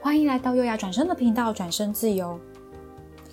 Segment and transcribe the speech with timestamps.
[0.00, 2.38] 欢迎来到优雅转身的频道，转身自由。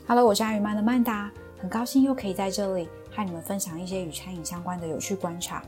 [0.08, 5.62] Hello，我是爱与曼的曼达，很高兴又可以在这里和你们分享一些与餐饮相关的有趣观察。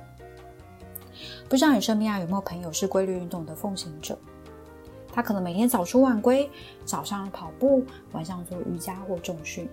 [1.47, 4.17] 不知道你身边啊有没有朋友是规律运动的奉行者？
[5.13, 6.49] 他可能每天早出晚归，
[6.83, 9.69] 早上跑步，晚上做瑜伽或重训。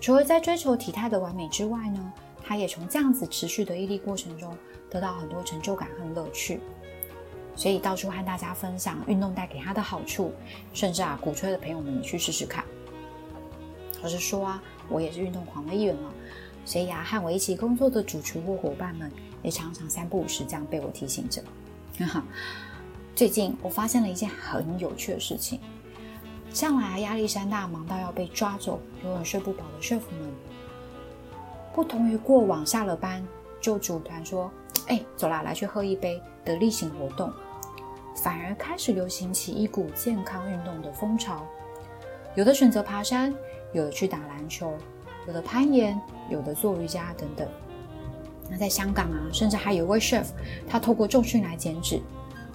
[0.00, 2.12] 除了在追求体态的完美之外呢，
[2.44, 4.56] 他也从这样子持续的毅力过程中
[4.88, 6.60] 得到很多成就感和乐趣。
[7.56, 10.32] 所以到处和大家分享运动带给他的好处，
[10.72, 12.64] 甚至啊鼓吹的朋友们去试试看。
[14.02, 16.12] 老实说啊，我也是运动狂的一员了，
[16.64, 19.10] 所以啊和我一起工作的主厨或伙伴们
[19.42, 21.42] 也常常三不五时这样被我提醒着。
[21.98, 22.24] 哈哈，
[23.14, 25.60] 最近我发现了一件很有趣的事情，
[26.50, 30.30] 向来压力山大、忙到要被抓走、永远睡不饱的 chef 们，
[31.72, 33.26] 不同于过往下了班
[33.60, 34.50] 就组团说
[34.88, 37.32] ：“哎，走啦，来去喝一杯”的例行活动。
[38.14, 41.46] 反而开始流行起一股健康运动的风潮，
[42.34, 43.34] 有的选择爬山，
[43.72, 44.72] 有的去打篮球，
[45.26, 47.46] 有的攀岩，有的做瑜伽等等。
[48.48, 50.26] 那在香港啊，甚至还有一位 chef，
[50.68, 52.00] 他透过重训来减脂，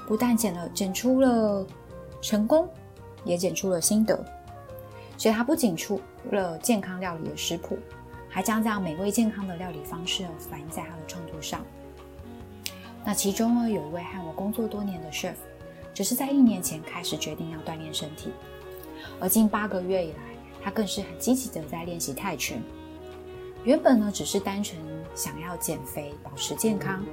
[0.07, 1.65] 不但减了，减出了
[2.21, 2.69] 成功，
[3.25, 4.17] 也减出了心得。
[5.17, 5.99] 所以他不仅出
[6.31, 7.77] 了健康料理的食谱，
[8.29, 11.65] 还将这样美味健康的料理方式反映在他的创作上。
[13.09, 15.33] 那其中呢，有一位和我工作多年的 chef。
[15.95, 18.29] 只是在一年前开始决定要锻炼身体，
[19.19, 20.19] 而近八个月以来，
[20.61, 22.61] 他更是很积极的在练习泰拳。
[23.63, 24.79] 原本呢，只是单纯
[25.15, 27.03] 想要减肥、保持健康，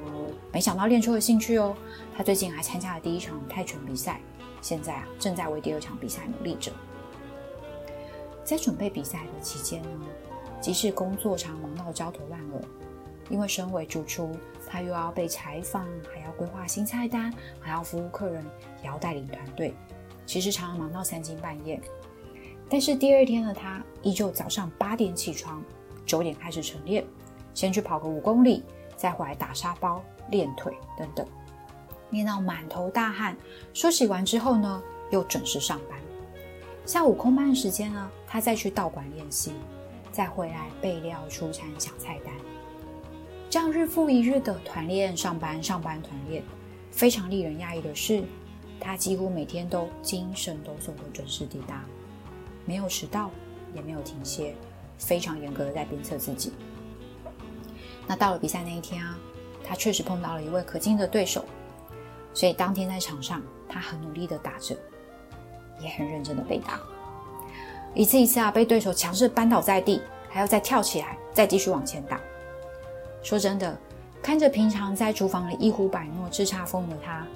[0.53, 1.75] 没想到练出了兴趣哦。
[2.15, 4.21] 他最近还参加了第一场泰拳比赛，
[4.61, 6.71] 现在啊，正在为第二场比赛努力着。
[8.45, 9.89] 在准备比赛的期间呢，
[10.61, 12.61] 即使工作常忙到焦头烂额，
[13.31, 14.37] 因为身为主厨。
[14.77, 18.45] 他又要被采访，还要规划新菜单，还要服务客人，
[18.83, 19.75] 也要带领团队，
[20.27, 21.81] 其实常常忙到三更半夜。
[22.69, 25.65] 但是第二天的他依旧早上八点起床，
[26.05, 27.03] 九点开始晨练，
[27.55, 28.63] 先去跑个五公里，
[28.99, 31.27] 再回来打沙包、练腿等等，
[32.11, 33.35] 练到满头大汗。
[33.73, 35.99] 梳洗完之后呢，又准时上班。
[36.85, 39.55] 下午空班时间呢，他再去道馆练习，
[40.13, 42.35] 再回来备料、出餐、想菜单。
[43.57, 46.45] 这样日复一日的团练、上班、上班、团练，
[46.91, 48.23] 非常令人讶异的是，
[48.79, 51.83] 他几乎每天都精神抖擞的准时抵达，
[52.67, 53.31] 没有迟到，
[53.75, 54.55] 也没有停歇，
[54.99, 56.53] 非常严格的在鞭策自己。
[58.07, 59.19] 那到了比赛那一天啊，
[59.65, 61.43] 他确实碰到了一位可敬的对手，
[62.35, 64.77] 所以当天在场上，他很努力的打着，
[65.81, 66.79] 也很认真的被打，
[67.95, 72.21] 一次一次啊被对手强势扳倒在地，还要再跳起来，再继续往前打。
[73.27, 73.77] 说真的，
[74.23, 77.27] 看着平常在厨房里一呼百诺、叱咤风云的他，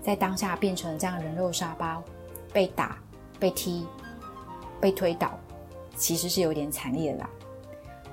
[0.00, 2.00] 在当下变成了这样人肉沙包，
[2.52, 2.96] 被打、
[3.40, 3.84] 被踢、
[4.80, 5.36] 被推倒，
[5.96, 7.30] 其实是有点惨烈的啦。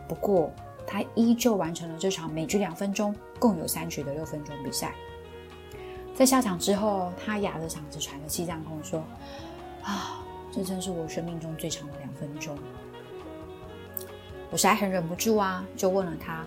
[0.08, 0.52] 不过，
[0.88, 4.96] 他依旧完成了这场每局两分钟、共有三局的六分钟比赛。
[6.16, 9.04] 在下场之后，他哑着嗓子喘着气这样跟我说
[9.86, 12.58] ：“啊，这真是我生命中最长的两分钟。”
[14.50, 16.44] 我实在很忍不住啊，就问了他。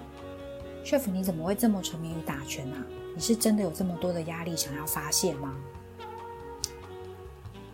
[0.85, 2.85] chef，你怎么会这么沉迷于打拳啊？
[3.15, 5.55] 你是真的有这么多的压力想要发泄吗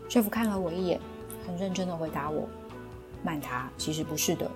[0.09, 1.01] ？chef 看了我一眼，
[1.47, 2.49] 很认真的回答我
[3.23, 4.51] ：“曼达，其实不是的，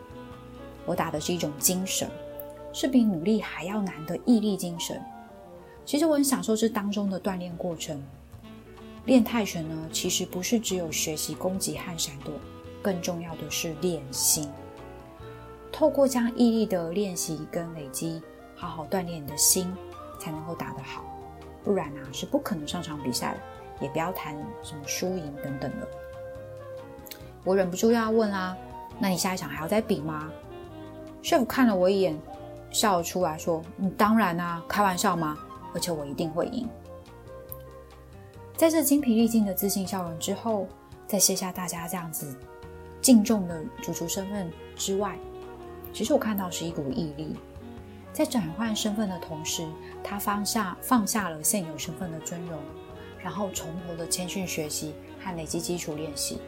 [0.85, 2.11] 我打的是一种精神，
[2.73, 5.01] 是比努力还要难的毅力精神。
[5.85, 8.03] 其实我很享受这当中的锻炼过程。
[9.07, 12.33] 练泰拳呢，其实不是只有学习攻击和闪躲，
[12.83, 14.49] 更重要的是练心。
[15.71, 18.21] 透过将毅力的练习跟累积。”
[18.63, 19.77] 好好锻炼你的心，
[20.21, 21.05] 才能够打得好，
[21.65, 23.41] 不然啊是不可能上场比赛的。
[23.81, 25.89] 也不要谈什么输赢等等的。
[27.43, 28.57] 我忍不住要问啦，
[29.01, 30.31] 那你下一场还要再比吗
[31.21, 32.17] ？chef 看了我一眼，
[32.71, 35.37] 笑了出来说：“你，当然啊，开玩笑吗？
[35.75, 36.69] 而且我一定会赢。”
[38.57, 40.69] 在这精疲力尽的自信笑容之后，
[41.09, 42.37] 在卸下大家这样子
[43.01, 45.19] 敬重的主厨身份之外，
[45.93, 47.35] 其实我看到是一股毅力。
[48.13, 49.67] 在转换身份的同时，
[50.05, 52.59] 他放下放下了现有身份的尊荣，
[53.19, 56.39] 然后从头的谦逊学习和累积基础练习。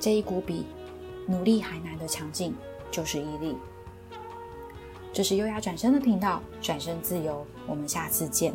[0.00, 0.66] 这一股比
[1.26, 2.54] 努力还难的强劲，
[2.90, 3.56] 就是毅力。
[5.12, 8.52] 这是优雅转身的频道，转身自由，我们下次见。